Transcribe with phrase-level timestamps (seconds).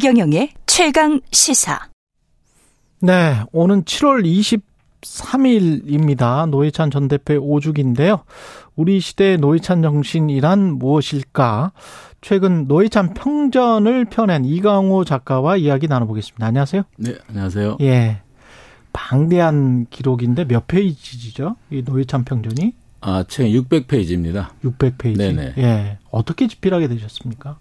[0.00, 1.78] 최경영의 최강 시사.
[3.02, 4.24] 네, 오는 7월
[5.02, 6.48] 23일입니다.
[6.48, 8.22] 노회찬 전 대표의 5주기인데요.
[8.76, 11.72] 우리 시대의 노회찬 정신이란 무엇일까?
[12.22, 16.46] 최근 노회찬 평전을 펴낸 이강호 작가와 이야기 나눠보겠습니다.
[16.46, 16.82] 안녕하세요.
[16.96, 17.76] 네, 안녕하세요.
[17.82, 18.22] 예.
[18.94, 21.56] 방대한 기록인데 몇 페이지죠?
[21.70, 22.72] 이 노회찬 평전이?
[23.02, 24.48] 아, 책 600페이지입니다.
[24.64, 25.18] 600페이지.
[25.18, 25.54] 네네.
[25.58, 25.98] 예.
[26.10, 27.58] 어떻게 집필하게 되셨습니까?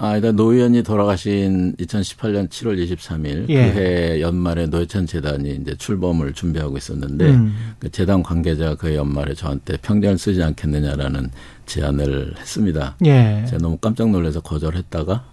[0.00, 3.72] 아, 일단 노 의원이 돌아가신 2018년 7월 23일 예.
[3.72, 7.74] 그해 연말에 노회찬 재단이 이제 출범을 준비하고 있었는데 음.
[7.80, 11.30] 그 재단 관계자가 그 연말에 저한테 평전을 쓰지 않겠느냐라는
[11.66, 12.96] 제안을 했습니다.
[13.06, 13.44] 예.
[13.48, 15.24] 제가 너무 깜짝 놀라서 거절했다가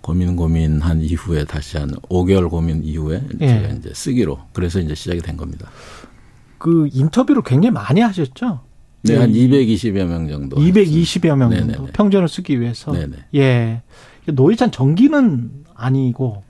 [0.00, 3.46] 고민 고민한 이후에 다시 한 5개월 고민 이후에 예.
[3.46, 5.70] 제가 이제 쓰기로 그래서 이제 시작이 된 겁니다.
[6.58, 8.62] 그 인터뷰를 굉장히 많이 하셨죠?
[9.02, 10.56] 네, 한 220여 명 정도.
[10.56, 11.66] 220여 명 정도.
[11.66, 11.92] 네네네.
[11.92, 12.92] 평전을 쓰기 위해서.
[12.92, 13.16] 네네.
[13.34, 13.82] 예.
[14.26, 16.44] 노회찬 정기는 아니고.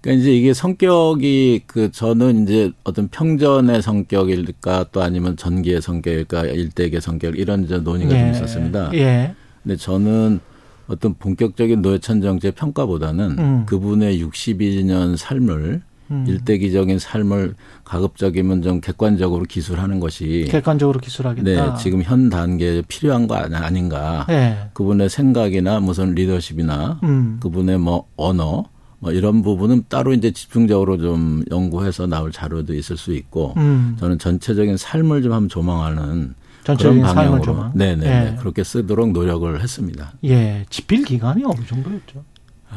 [0.00, 7.00] 그러니까 이제 이게 성격이 그 저는 이제 어떤 평전의 성격일까 또 아니면 전기의 성격일까 일대의
[7.00, 8.20] 성격 이런 저 논의가 예.
[8.20, 8.90] 좀 있었습니다.
[8.94, 9.34] 예.
[9.62, 10.40] 근데 저는
[10.86, 13.66] 어떤 본격적인 노회찬 정치의 평가보다는 음.
[13.66, 16.24] 그분의 62년 삶을 음.
[16.26, 21.44] 일대기적인 삶을 가급적이면 좀 객관적으로 기술하는 것이 객관적으로 기술하겠다.
[21.44, 24.24] 네, 지금 현 단계에 필요한 거 아닌가.
[24.28, 24.70] 네.
[24.72, 27.38] 그분의 생각이나 무슨 리더십이나 음.
[27.40, 28.64] 그분의 뭐 언어
[29.00, 33.96] 뭐 이런 부분은 따로 이제 집중적으로 좀 연구해서 나올 자료도 있을 수 있고 음.
[34.00, 37.72] 저는 전체적인 삶을 좀 한번 조망하는 전체적인 그런 방향으로 조망.
[37.74, 38.36] 네네 네.
[38.40, 40.12] 그렇게 쓰도록 노력을 했습니다.
[40.24, 42.24] 예, 집필 기간이 어느 정도였죠?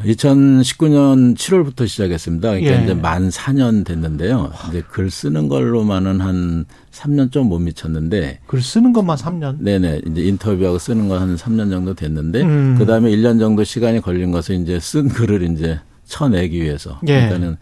[0.06, 2.50] 2019년 7월부터 시작했습니다.
[2.50, 2.84] 그러니까 예.
[2.84, 4.52] 이제 만 4년 됐는데요.
[4.70, 8.40] 이제 글 쓰는 걸로만은 한 3년 좀 못 미쳤는데.
[8.48, 9.58] 글 쓰는 것만 3년?
[9.60, 10.02] 네네.
[10.08, 12.76] 이제 인터뷰하고 쓰는 건 한 3년 정도 됐는데, 음.
[12.78, 17.00] 그 다음에 1년 정도 시간이 걸린 것은 이제 쓴 글을 이제 쳐내기 위해서.
[17.08, 17.28] 예.
[17.28, 17.58] 그러니까는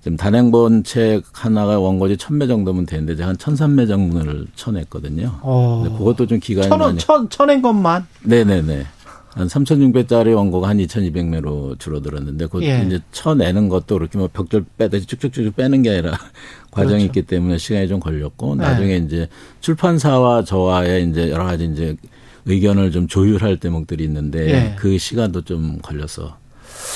[0.00, 5.38] 지금 단행본 책 하나가 원고지 1000매 정도면 되는데 제가 한1300 정도를 쳐냈거든요.
[5.42, 5.84] 어.
[5.98, 6.98] 그것도 좀 기간이 천, 많이.
[6.98, 8.06] 천, 쳐낸 것만?
[8.22, 8.86] 네네네.
[9.38, 12.82] 한 3,600짜리 원고가 한 2,200매로 줄어들었는데 그 예.
[12.84, 16.18] 이제 쳐내는 것도 그렇게 뭐 벽돌 빼듯이 쭉쭉쭉 빼는 게 아니라
[16.72, 17.06] 과정이 그렇죠.
[17.06, 18.64] 있기 때문에 시간이 좀 걸렸고 네.
[18.64, 19.28] 나중에 이제
[19.60, 21.96] 출판사와 저와의 이제 여러 가지 이제
[22.46, 24.76] 의견을 좀 조율할 대목들이 있는데 예.
[24.76, 26.36] 그 시간도 좀 걸려서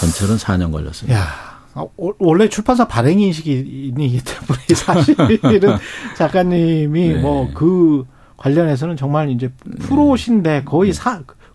[0.01, 1.19] 전체로는 4년 걸렸습니다.
[1.21, 1.53] 야.
[1.75, 5.79] 아, 원래 출판사 발행 인식이기 때문에 사실은
[6.19, 7.21] 작가님이 네.
[7.21, 8.05] 뭐그
[8.37, 9.49] 관련해서는 정말 이제
[9.79, 10.99] 프로신데 거의 네.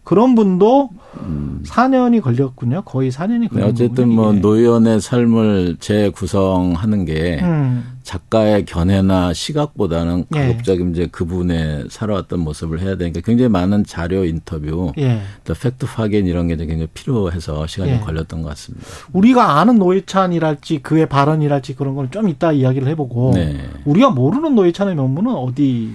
[0.07, 0.90] 사 그런 분도
[1.22, 1.62] 음.
[1.66, 2.84] 4년이 걸렸군요.
[2.84, 7.84] 거의 4년이 걸렸 네, 어쨌든 뭐 노연의 삶을 재구성하는 게 음.
[8.03, 10.47] 작가의 견해나 시각보다는 예.
[10.47, 15.19] 가급적이면 이제 그분의 살아왔던 모습을 해야 되니까 굉장히 많은 자료 인터뷰, 예.
[15.44, 18.00] 또 팩트 확인 이런 게 굉장히 필요해서 시간이 예.
[18.00, 18.85] 걸렸던 것 같습니다.
[19.12, 23.57] 우리가 아는 노회찬이랄지 그의 발언이랄지 그런 걸 좀 이따 이야기를 해보고 네.
[23.84, 25.91] 우리가 모르는 노회찬의 면모는 어디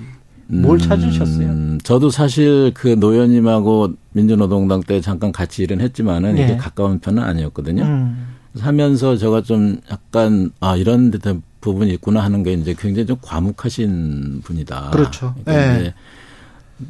[0.46, 1.78] 뭘 음, 찾으셨어요?
[1.82, 6.44] 저도 사실 그 노현님하고 민주노동당 때 잠깐 같이 일은 했지만은 네.
[6.44, 7.82] 이게 가까운 편은 아니었거든요.
[7.82, 8.28] 음.
[8.58, 11.18] 하면서 제가 좀 약간 아 이런 데
[11.60, 14.90] 부분이 있구나 하는 게 이제 굉장히 좀 과묵하신 분이다.
[14.90, 15.34] 그렇죠.
[15.44, 15.94] 그러니까 네.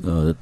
[0.05, 0.35] 어,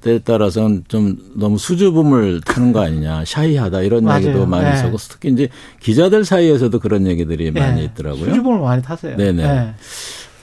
[0.00, 4.22] 때에 따라서는 좀 너무 수줍음을 타는 거 아니냐, 샤이하다 이런 맞아요.
[4.24, 4.74] 얘기도 많이 네.
[4.74, 5.48] 있었고 특히 이제
[5.80, 7.60] 기자들 사이에서도 그런 얘기들이 네.
[7.60, 8.24] 많이 있더라고요.
[8.30, 9.16] 수줍음을 많이 타세요.
[9.16, 9.42] 네네.
[9.42, 9.74] 네.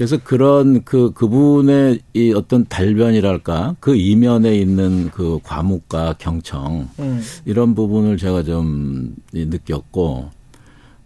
[0.03, 7.21] 그래서 그런 그 그분의 이 어떤 달변이랄까 그 이면에 있는 그 과묵과 경청 음.
[7.45, 10.29] 이런 부분을 제가 좀 느꼈고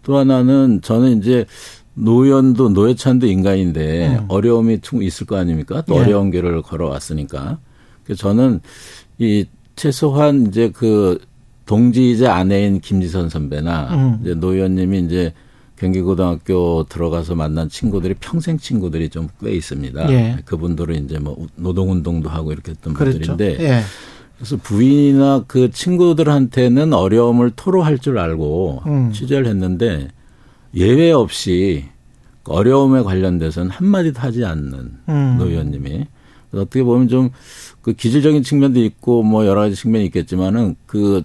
[0.01, 1.45] 또 하나는 저는 이제
[1.93, 4.25] 노연도 노회찬도 인간인데 음.
[4.29, 5.83] 어려움이 있을 거 아닙니까?
[5.85, 5.99] 또 예.
[5.99, 7.59] 어려운 길을 걸어왔으니까.
[8.03, 8.61] 그래서 저는
[9.19, 11.19] 이 최소한 이제 그
[11.67, 14.19] 동지이자 아내인 김지선 선배나 음.
[14.23, 15.33] 이제 노연님이 이제
[15.77, 20.11] 경기고등학교 들어가서 만난 친구들이 평생 친구들이 좀 꽤 있습니다.
[20.11, 20.37] 예.
[20.45, 23.19] 그분들은 이제 뭐 노동운동도 하고 이렇게 했던 그랬죠?
[23.35, 23.81] 분들인데 예.
[24.37, 29.11] 그래서 부인이나 그 친구들한테는 어려움을 토로할 줄 알고 음.
[29.11, 30.09] 취재를 했는데
[30.75, 31.85] 예외 없이
[32.45, 35.35] 어려움에 관련돼서는 한마디도 하지 않는 음.
[35.37, 36.05] 노 의원님이
[36.53, 37.29] 어떻게 보면 좀
[37.87, 41.23] 그 기질적인 측면도 있고 뭐 여러 가지 측면이 있겠지만은 그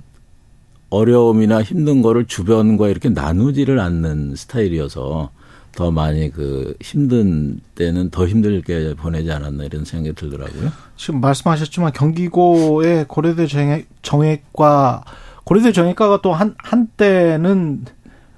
[0.92, 5.30] 어려움이나 힘든 거를 주변과 이렇게 나누지를 않는 스타일이어서
[5.74, 10.70] 더 많이 그 힘든 때는 더 힘들게 보내지 않았나 이런 생각이 들더라고요.
[10.96, 15.04] 지금 말씀하셨지만 경기고의 고려대 정액, 정액과
[15.44, 17.86] 고려대 정액과가 또 한 한때는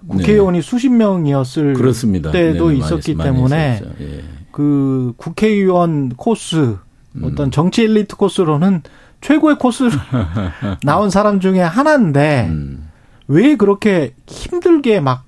[0.07, 0.63] 국회의원이 네.
[0.63, 2.31] 수십 명이었을 그렇습니다.
[2.31, 4.23] 때도 네, 있었기 많이, 때문에 많이 예.
[4.53, 6.77] 그 국회의원 코스
[7.23, 7.51] 어떤 음.
[7.51, 8.83] 정치 엘리트 코스로는
[9.25, 9.93] 최고의 코스를
[10.85, 12.91] 나온 사람 중에 하나인데 음.
[13.27, 15.25] 왜 그렇게 힘들게 막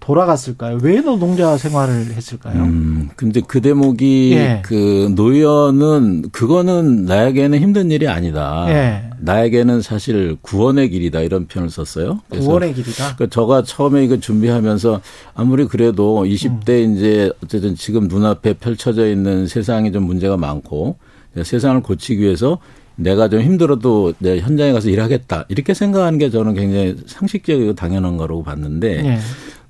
[0.00, 0.78] 돌아갔을까요?
[0.82, 2.60] 왜 노동자 생활을 했을까요?
[2.60, 4.62] 음, 근데 그 대목이 예.
[4.64, 8.66] 그 노연은 그거는 나에게는 힘든 일이 아니다.
[8.68, 9.10] 예.
[9.20, 12.20] 나에게는 사실 구원의 길이다 이런 표현을 썼어요.
[12.30, 13.14] 구원의 길이다.
[13.16, 15.02] 그 저가 처음에 이거 준비하면서
[15.34, 16.96] 아무리 그래도 20대 음.
[16.96, 20.96] 이제 어쨌든 지금 눈앞에 펼쳐져 있는 세상에 좀 문제가 많고
[21.40, 22.58] 세상을 고치기 위해서
[23.00, 28.42] 내가 좀 힘들어도 내 현장에 가서 일하겠다 이렇게 생각하는 게 저는 굉장히 상식적이고 당연한 거라고
[28.42, 29.04] 봤는데.
[29.04, 29.18] 예.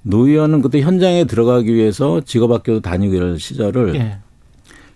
[0.03, 4.19] 노 의원은 그때 현장에 들어가기 위해서 직업학교 다니고 이런 시절을 예.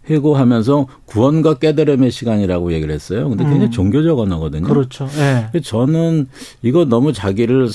[0.09, 3.29] 회고하면서 구원과 깨달음의 시간이라고 얘기를 했어요.
[3.29, 3.71] 근데 굉장히 음.
[3.71, 4.67] 종교적 언어거든요.
[4.67, 5.09] 그렇죠.
[5.17, 5.61] 예.
[5.61, 6.29] 저는
[6.63, 7.69] 이거 너무 자기를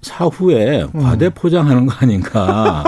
[0.00, 1.00] 사후에 음.
[1.00, 2.84] 과대 포장하는 거 아닌가,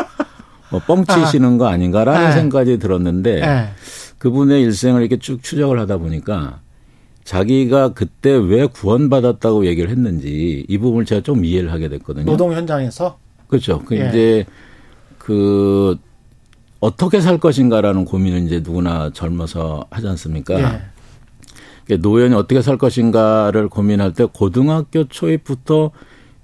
[0.71, 2.33] 뭐 뻥치시는 거 아닌가라는 예.
[2.33, 3.69] 생각이 들었는데 예.
[4.25, 6.61] 그분의 일생을 이렇게 쭉 추적을 하다 보니까
[7.25, 12.25] 자기가 그때 왜 구원받았다고 얘기를 했는지 이 부분을 제가 좀 이해를 하게 됐거든요.
[12.25, 13.19] 노동 현장에서
[13.49, 13.83] 그렇죠.
[13.85, 14.09] 그 예.
[14.09, 14.47] 이제
[15.19, 15.99] 그
[16.81, 20.81] 어떻게 살 것인가라는 고민을 이제 누구나 젊어서 하지 않습니까?
[21.91, 21.97] 예.
[21.99, 25.91] 노연이 어떻게 살 것인가를 고민할 때 고등학교 초입부터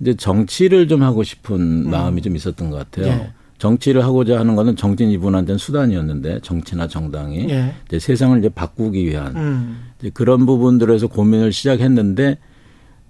[0.01, 1.91] 이제 정치를 좀 하고 싶은 음.
[1.91, 3.07] 마음이 좀 있었던 것 같아요.
[3.07, 3.33] 예.
[3.61, 7.75] 정치를 하고자 하는 거는 정치인 이분한테는 수단이었는데 정치나 정당이 예.
[7.87, 9.83] 이제 세상을 이제 바꾸기 위한 음.
[10.01, 12.39] 이제 그런 부분들에서 고민을 시작했는데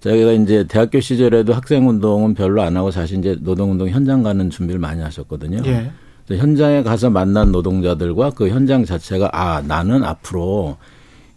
[0.01, 4.49] 자기가 이제 대학교 시절에도 학생 운동은 별로 안 하고 사실 이제 노동 운동 현장 가는
[4.49, 5.61] 준비를 많이 하셨거든요.
[5.65, 5.89] 예.
[6.29, 10.77] 현장에 가서 만난 노동자들과 그 현장 자체가 아 나는 앞으로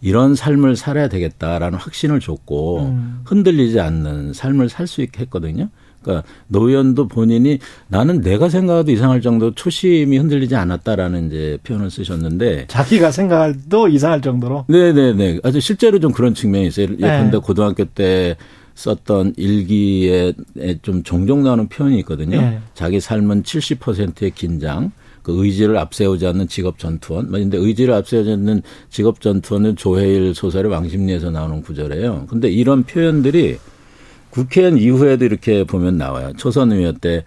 [0.01, 3.21] 이런 삶을 살아야 되겠다라는 확신을 줬고 음.
[3.25, 5.69] 흔들리지 않는 삶을 살 수 있게 했거든요.
[6.05, 7.57] 그러니까 노무현도 본인이
[7.87, 14.65] 나는 내가 생각해도 이상할 정도 초심이 흔들리지 않았다라는 이제 표현을 쓰셨는데 자기가 생각해도 이상할 정도로
[14.67, 16.87] 네네네 아주 실제로 좀 그런 측면이 있어요.
[16.91, 17.37] 예컨대 네.
[17.37, 18.37] 고등학교 때
[18.75, 20.33] 썼던 일기에
[20.81, 22.39] 좀 종종 나오는 표현이 있거든요.
[22.39, 22.59] 네.
[22.73, 24.91] 자기 삶은 70%의 긴장,
[25.23, 27.31] 그 의지를 앞세우지 않는 직업 전투원.
[27.31, 32.25] 근데 의지를 앞세우지 않는 직업 전투원은 조혜일 소설의 왕십리에서 나오는 구절이에요.
[32.29, 33.57] 근데 이런 표현들이
[34.35, 36.33] 국회의원 이후에도 이렇게 보면 나와요.
[36.35, 37.23] 초선 의원 때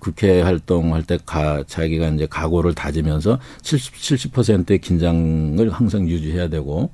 [0.00, 6.90] 국회 활동할 때 가, 자기가 이제 각오를 다지면서 70, 70%의 긴장을 항상 유지해야 되고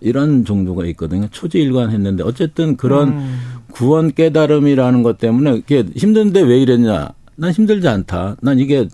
[0.00, 1.28] 이런 정도가 있거든요.
[1.30, 3.40] 초지일관 했는데 어쨌든 그런 음.
[3.70, 7.10] 구원 깨달음이라는 것 때문에 이게 힘든데 왜 이랬냐?
[7.36, 8.36] 난 힘들지 않다.
[8.40, 8.88] 난 이게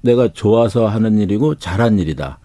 [0.00, 2.38] 내가 좋아서 하는 일이고 잘한 일이다.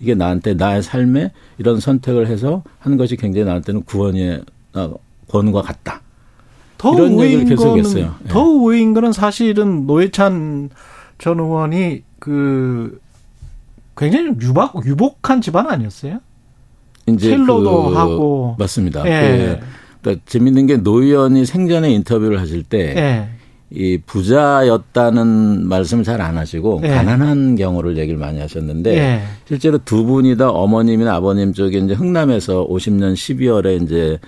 [0.00, 4.42] 이게 나한테 나의 삶에 이런 선택을 해서 한 것이 굉장히 나한테는 구원의
[4.72, 4.94] 어,
[5.28, 6.00] 권과 같다.
[6.78, 8.08] 더 의외인 거는 예.
[8.28, 10.70] 더 의외인 거는 사실은 노회찬
[11.18, 13.00] 전 의원이 그
[13.96, 16.20] 굉장히 유박 유복한 집안 아니었어요?
[17.08, 19.04] 이제 첼로도 그 하고 맞습니다.
[19.06, 19.58] 예.
[19.60, 19.66] 그,
[20.02, 22.94] 그러니까 재밌는 게 노 의원이 생전에 인터뷰를 하실 때.
[22.96, 23.28] 예.
[23.70, 26.88] 이 부자였다는 말씀을 잘 안 하시고 예.
[26.88, 29.20] 가난한 경우를 얘기를 많이 하셨는데 예.
[29.46, 34.18] 실제로 두 분이 다 어머님이나 아버님 쪽에 이제 흥남에서 50년 12월에 이제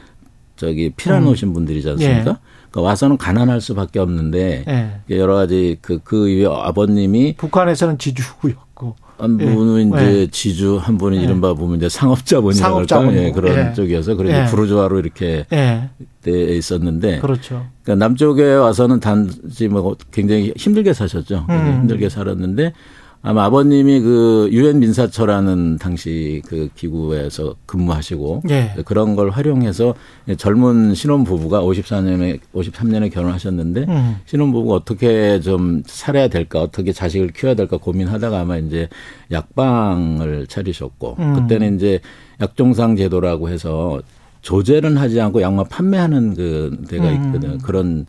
[0.61, 1.29] 저기 피란 음.
[1.29, 2.19] 오신 분들이지 않습니까?
[2.19, 2.37] 예.
[2.71, 5.17] 그러니까 와서는 가난할 수밖에 없는데 예.
[5.17, 10.03] 여러 가지 그그 그 이후에 아버님이 북한에서는 지주였고 한 분은 예.
[10.03, 11.23] 이제 지주 한 분은 예.
[11.23, 13.73] 이른바 보면 이제 상업자분이라고 할까 예, 그런 예.
[13.73, 14.47] 쪽이어서 그래서 예.
[14.47, 17.67] 부르주아로 이렇게 돼 있었는데 그렇죠.
[17.83, 21.47] 그러니까 남쪽에 와서는 단지 뭐 굉장히 힘들게 사셨죠.
[21.49, 21.81] 음.
[21.81, 22.75] 힘들게 살았는데
[23.23, 28.75] 아마 아버님이 그 유엔 민사처라는 당시 그 기구에서 근무하시고 예.
[28.87, 29.95] 그런 걸 활용해서
[30.39, 34.17] 젊은 신혼 부부가 54년에 53년에 결혼하셨는데 음.
[34.25, 38.89] 신혼 부부가 어떻게 좀 살아야 될까 어떻게 자식을 키워야 될까 고민하다가 아마 이제
[39.31, 41.35] 약방을 차리셨고 음.
[41.35, 42.01] 그때는 이제
[42.41, 44.01] 약종상 제도라고 해서
[44.41, 47.27] 조제는 하지 않고 약만 판매하는 그 데가 음.
[47.27, 47.53] 있거든요.
[47.53, 47.59] 음.
[47.59, 48.07] 그런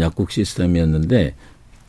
[0.00, 1.34] 약국 시스템이었는데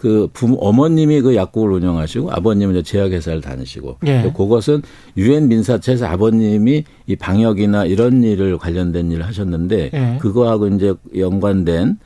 [0.05, 4.31] 그 부모 어머님이 그 약국을 운영하시고 아버님은 이제 제약회사를 다니시고 예.
[4.37, 4.83] 그것은
[5.17, 10.17] 유엔 민사체에서 아버님이 이 방역이나 이런 일을 관련된 일을 하셨는데 예.
[10.21, 11.97] 그거하고 이제 연관된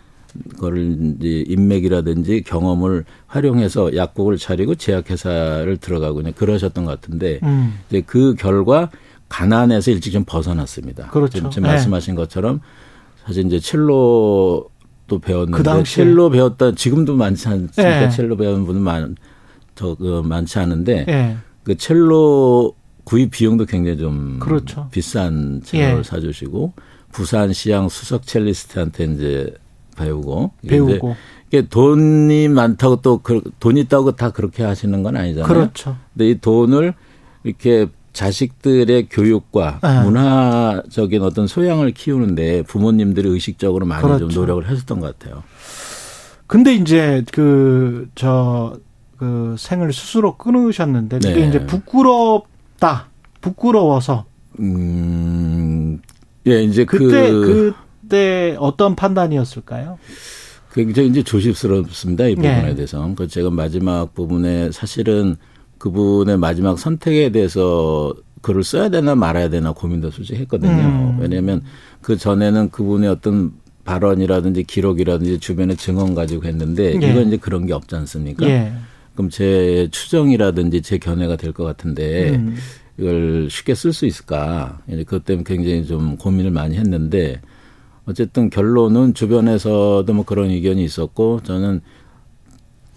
[0.60, 7.80] 거를 이제 인맥이라든지 경험을 활용해서 약국을 차리고 제약회사를 들어가고 그냥 그러셨던 것 같은데 음.
[7.90, 8.92] 이제 그 결과
[9.28, 11.08] 가난에서 일찍 좀 벗어났습니다.
[11.08, 11.50] 그렇죠.
[11.50, 12.62] 지금 말씀하신 것처럼
[13.26, 14.70] 사실 이제 첼로
[15.10, 18.00] 또 배웠는데 그 첼로 배웠다 지금도 많지 않습니까?
[18.00, 18.10] 네.
[18.10, 19.16] 첼로 배우는 분은 많,
[19.76, 21.38] 더, 그, 많지 않은데 네.
[21.64, 24.88] 그 첼로 구입 비용도 굉장히 좀 그렇죠.
[24.92, 26.04] 비싼 첼로를 예.
[26.04, 26.74] 사주시고
[27.12, 29.54] 부산 시향 수석 첼리스트한테 이제
[29.98, 31.16] 배우고 배우고
[31.48, 35.48] 이게 돈이 많다고 또 그, 돈 있다고 다 그렇게 하시는 건 아니잖아요.
[35.48, 35.98] 그렇죠.
[36.14, 36.94] 근데 이 돈을
[37.44, 37.88] 이렇게
[38.20, 40.04] 자식들의 교육과 네.
[40.04, 44.28] 문화적인 어떤 소양을 키우는데 부모님들이 의식적으로 많이 그렇죠.
[44.28, 45.42] 좀 노력을 했었던 것 같아요.
[46.46, 48.78] 근데 이제 그, 저,
[49.16, 51.48] 그 생을 스스로 끊으셨는데 그게 네.
[51.48, 53.08] 이제 부끄럽다.
[53.40, 54.26] 부끄러워서.
[54.60, 56.02] 음,
[56.46, 59.98] 예, 이제 그때, 그, 그때 어떤 판단이었을까요?
[60.74, 62.28] 굉장히 이제 조심스럽습니다.
[62.28, 62.76] 이 부분에 네.
[62.76, 63.10] 대해서.
[63.16, 65.38] 그 제가 마지막 부분에 사실은
[65.80, 70.72] 그분의 마지막 선택에 대해서 글을 써야 되나 말아야 되나 고민도 솔직히 했거든요.
[70.72, 71.18] 음.
[71.20, 71.62] 왜냐하면
[72.02, 73.52] 그 전에는 그분의 어떤
[73.84, 77.10] 발언이라든지 기록이라든지 주변의 증언 가지고 했는데 예.
[77.12, 78.46] 이건 이제 그런 게 없지 않습니까?
[78.48, 78.72] 예.
[79.14, 82.56] 그럼 제 추정이라든지 제 견해가 될 것 같은데 음.
[82.98, 84.80] 이걸 쉽게 쓸 수 있을까?
[84.88, 87.42] 그것 때문에 굉장히 좀 고민을 많이 했는데
[88.06, 91.82] 어쨌든 결론은 주변에서도 뭐 그런 의견이 있었고 저는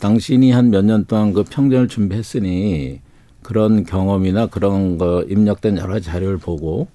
[0.07, 2.99] 당신이 한 몇 년 동안 그 평전을 준비했으니
[3.43, 6.89] 그런 경험이나 그런 거 입력된 여러 자료를 보고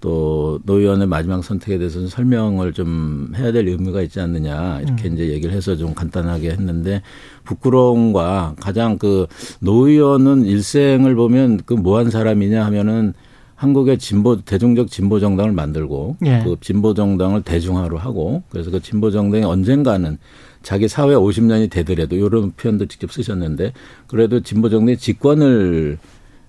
[0.00, 5.14] 또 노 의원의 마지막 선택에 대해서는 설명을 좀 해야 될 의무가 있지 않느냐 이렇게 음.
[5.14, 7.02] 이제 얘기를 해서 좀 간단하게 했는데
[7.44, 9.26] 부끄러움과 가장 그
[9.60, 13.12] 노 의원은 일생을 보면 그 뭐 한 사람이냐 하면은
[13.54, 16.42] 한국의 진보 대중적 진보 정당을 만들고 예.
[16.44, 20.18] 그 진보 정당을 대중화로 하고 그래서 그 진보 정당이 언젠가는
[20.66, 23.72] 자기 사후 50년이 되더라도 이런 표현도 직접 쓰셨는데
[24.08, 25.96] 그래도 진보 정당의 집권을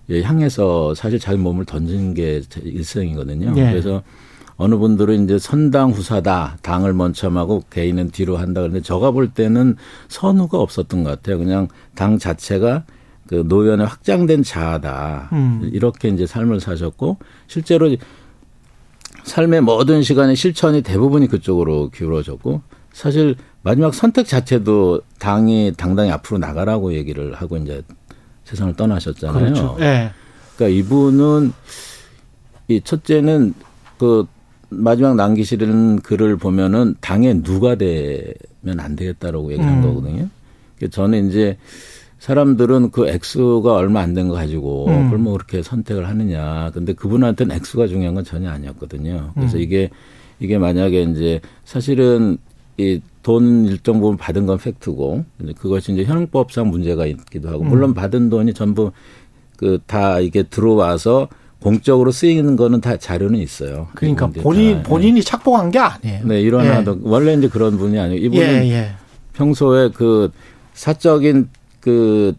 [0.09, 3.53] 예, 향해서 사실 자기 몸을 던진 게 일생이거든요.
[3.57, 3.69] 예.
[3.69, 4.01] 그래서
[4.55, 6.57] 어느 분들은 이제 선당 후사다.
[6.63, 8.61] 당을 먼저하고 개인은 뒤로 한다.
[8.61, 9.75] 그런데 저가 볼 때는
[10.07, 11.37] 선후가 없었던 것 같아요.
[11.37, 12.85] 그냥 당 자체가
[13.27, 15.29] 그 노연의 확장된 자아다.
[15.33, 15.69] 음.
[15.71, 17.95] 이렇게 이제 삶을 사셨고 실제로
[19.25, 26.95] 삶의 모든 시간의 실천이 대부분이 그쪽으로 기울어졌고 사실 마지막 선택 자체도 당이 당당히 앞으로 나가라고
[26.95, 27.83] 얘기를 하고 이제
[28.45, 29.39] 세상을 떠나셨잖아요.
[29.39, 29.75] 그렇죠.
[29.79, 30.09] 네.
[30.55, 31.53] 그러니까 이분은
[32.69, 33.53] 이 첫째는
[33.99, 34.25] 그
[34.69, 39.81] 마지막 남기시는 글을 보면은 당에 누가 되면 안 되겠다라고 얘기한 음.
[39.83, 40.27] 거거든요.
[40.89, 41.55] 저는 이제
[42.17, 45.03] 사람들은 그 액수가 얼마 안 된 거 가지고 음.
[45.03, 46.71] 그걸 뭐 그렇게 선택을 하느냐.
[46.73, 49.33] 근데 그분한테는 액수가 중요한 건 전혀 아니었거든요.
[49.35, 49.61] 그래서 음.
[49.61, 49.91] 이게
[50.39, 52.39] 이게 만약에 이제 사실은
[52.77, 55.25] 이 돈 일정 부분 받은 건 팩트고
[55.57, 57.67] 그것이 이제 형법상 문제가 있기도 하고 음.
[57.67, 58.93] 물론 받은 돈이 전부
[59.57, 61.27] 그 다 이게 들어와서
[61.59, 63.89] 공적으로 쓰이는 거는 다 자료는 있어요.
[63.95, 65.21] 그러니까 본인 다, 본인이 예.
[65.21, 66.25] 착복한 게 아니에요.
[66.25, 66.97] 네, 일어나도 예.
[67.01, 68.91] 원래 이제 그런 분이 아니고 이분은 예, 예.
[69.33, 70.31] 평소에 그
[70.73, 71.49] 사적인
[71.81, 72.33] 그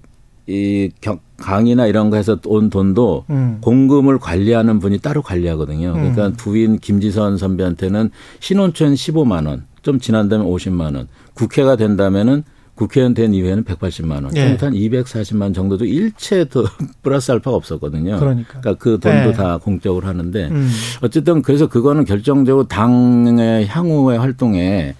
[0.48, 0.90] 이
[1.36, 3.58] 강의나 이런 거에서 온 돈도 음.
[3.60, 5.92] 공금을 관리하는 분이 따로 관리하거든요.
[5.92, 6.32] 그러니까 음.
[6.38, 8.08] 부인 김지선 선배한테는
[8.40, 14.36] 신혼 초 15만 원, 좀 지난다면 50만 원, 국회가 된다면은 국회의원 된 이후에는 180만 원,
[14.36, 14.56] 예.
[14.60, 16.64] 한 240만 원 정도도 일체 더
[17.02, 18.20] 플러스 알파가 없었거든요.
[18.20, 19.32] 그러니까, 그러니까 그 돈도 예.
[19.32, 20.70] 다 공적으로 하는데 음.
[21.00, 24.94] 어쨌든 그래서 그거는 결정적으로 당의 향후의 활동에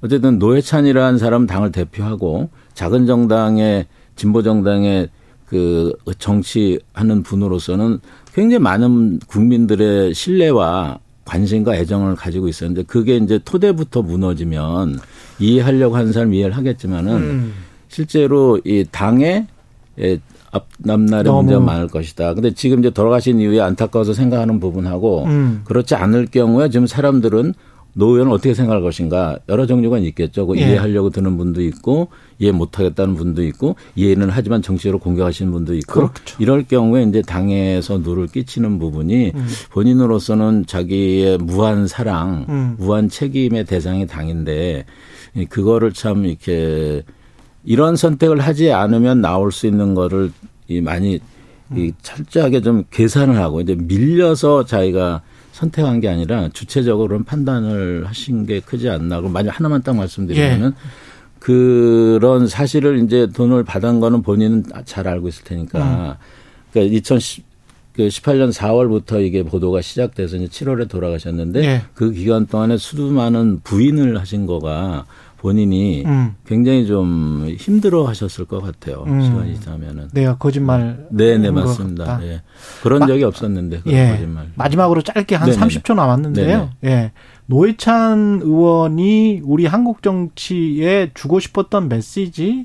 [0.00, 3.86] 어쨌든 노회찬이라는 사람 당을 대표하고 작은 정당의
[4.16, 5.10] 진보 정당의
[5.44, 8.00] 그 정치하는 분으로서는
[8.32, 14.98] 굉장히 많은 국민들의 신뢰와 관심과 애정을 가지고 있었는데 그게 이제 토대부터 무너지면
[15.38, 17.52] 이해하려고 하는 사람 이해를 하겠지만은 음.
[17.88, 19.46] 실제로 이 당의
[20.50, 22.34] 앞날에 문제가 많을 것이다.
[22.34, 25.62] 근데 지금 이제 돌아가신 이후에 안타까워서 생각하는 부분하고 음.
[25.64, 27.54] 그렇지 않을 경우에 지금 사람들은
[27.94, 30.46] 노 의원은 어떻게 생각할 것인가 여러 종류가 있겠죠.
[30.46, 30.62] 그 예.
[30.62, 32.08] 이해하려고 드는 분도 있고
[32.38, 36.36] 이해 못하겠다는 분도 있고 이해는 하지만 정치적으로 공격하시는 분도 있고 그렇죠.
[36.38, 39.46] 이럴 경우에 이제 당에서 누를 끼치는 부분이 음.
[39.70, 42.76] 본인으로서는 자기의 무한 사랑, 음.
[42.78, 44.86] 무한 책임의 대상이 당인데
[45.50, 47.02] 그거를 참 이렇게
[47.64, 50.32] 이런 선택을 하지 않으면 나올 수 있는 거를
[50.66, 51.20] 이 많이 이
[51.70, 51.92] 음.
[52.00, 55.22] 철저하게 좀 계산을 하고 이제 밀려서 자기가
[55.52, 59.18] 선택한 게 아니라 주체적으로는 판단을 하신 게 크지 않나.
[59.18, 60.74] 그럼 만약 하나만 딱 말씀드리면은 예.
[61.38, 65.78] 그런 사실을 이제 돈을 받은 거는 본인은 잘 알고 있을 테니까.
[65.78, 66.14] 음.
[66.72, 67.44] 그러니까 2010,
[67.94, 71.82] 그 18년 4월부터 이게 보도가 시작돼서 이제 7월에 돌아가셨는데 예.
[71.94, 75.04] 그 기간 동안에 수많은 부인을 하신 거가
[75.42, 76.36] 본인이 음.
[76.46, 79.02] 굉장히 좀 힘들어 하셨을 것 같아요.
[79.08, 79.20] 음.
[79.20, 80.08] 시간이 지나면은.
[80.12, 81.08] 내가 거짓말.
[81.10, 82.20] 네, 네, 맞습니다.
[82.22, 82.42] 예.
[82.80, 83.82] 그런 마, 적이 없었는데.
[83.86, 84.10] 예.
[84.12, 84.52] 거짓말.
[84.54, 85.66] 마지막으로 짧게 한 네네네.
[85.66, 86.70] 30초 남았는데요.
[86.80, 86.94] 네네.
[86.94, 87.12] 예.
[87.46, 92.64] 노회찬 의원이 우리 한국 정치에 주고 싶었던 메시지는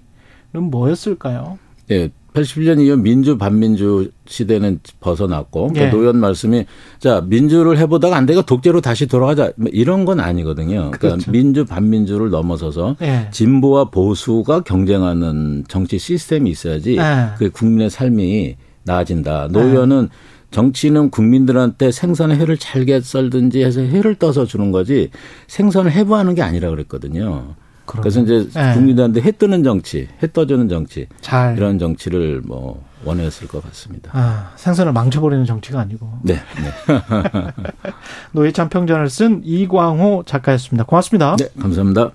[0.54, 1.58] 뭐였을까요?
[1.90, 2.12] 예.
[2.38, 5.90] 81년 이후 민주 반민주 시대는 벗어났고 그 예.
[5.90, 6.66] 그 노연 말씀이
[7.00, 10.92] 자 민주를 해보다가 안 되고 독재로 다시 돌아가자 뭐 이런 건 아니거든요.
[10.92, 11.32] 그러니까 그렇죠.
[11.32, 13.28] 민주 반민주를 넘어서서 예.
[13.32, 17.30] 진보와 보수가 경쟁하는 정치 시스템이 있어야지 예.
[17.38, 19.50] 그 국민의 삶이 나아진다.
[19.52, 20.10] 노연은
[20.52, 25.10] 정치는 국민들한테 생선의 회를 잘게 썰든지 해서 회를 떠서 주는 거지
[25.48, 27.56] 생선을 해부하는 게 아니라 그랬거든요.
[27.96, 28.74] 그래서 이제 네.
[28.74, 31.58] 국민들한테 해 뜨는 정치, 해 떠주는 정치 잘.
[31.58, 34.12] 이런 정치를 뭐 원했을 것 같습니다.
[34.14, 36.20] 아, 생선을 망쳐버리는 정치가 아니고.
[36.24, 36.34] 네.
[36.36, 36.42] 네.
[38.34, 40.84] 노회찬 평전을 쓴 이광호 작가였습니다.
[40.86, 41.36] 고맙습니다.
[41.38, 42.12] 네, 감사합니다.